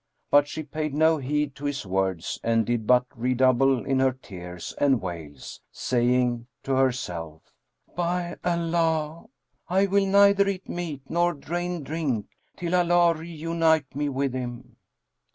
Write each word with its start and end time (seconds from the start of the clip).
But 0.31 0.47
she 0.47 0.63
paid 0.63 0.95
no 0.95 1.17
heed 1.19 1.53
to 1.57 1.65
his 1.65 1.85
words 1.85 2.39
and 2.43 2.65
did 2.65 2.87
but 2.87 3.05
redouble 3.15 3.85
in 3.85 3.99
her 3.99 4.13
tears 4.13 4.73
and 4.79 4.99
wails, 4.99 5.61
saying 5.71 6.47
to 6.63 6.71
herself, 6.73 7.43
"By 7.95 8.37
Allah, 8.43 9.25
I 9.69 9.85
will 9.85 10.07
neither 10.07 10.47
eat 10.47 10.67
meat 10.67 11.03
nor 11.07 11.35
drain 11.35 11.83
drink, 11.83 12.29
till 12.57 12.73
Allah 12.73 13.13
reunite 13.13 13.95
me 13.95 14.09
with 14.09 14.33
him!" 14.33 14.77